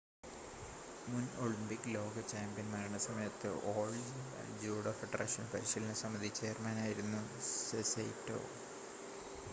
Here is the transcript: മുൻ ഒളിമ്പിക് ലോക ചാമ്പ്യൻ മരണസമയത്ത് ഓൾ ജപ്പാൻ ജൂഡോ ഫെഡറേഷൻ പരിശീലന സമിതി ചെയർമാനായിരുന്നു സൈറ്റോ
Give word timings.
മുൻ 1.07 1.25
ഒളിമ്പിക് 1.37 1.89
ലോക 1.95 2.23
ചാമ്പ്യൻ 2.31 2.67
മരണസമയത്ത് 2.71 3.51
ഓൾ 3.73 3.91
ജപ്പാൻ 4.07 4.49
ജൂഡോ 4.63 4.93
ഫെഡറേഷൻ 4.99 5.45
പരിശീലന 5.53 5.93
സമിതി 6.01 6.31
ചെയർമാനായിരുന്നു 6.41 7.21
സൈറ്റോ 7.91 8.41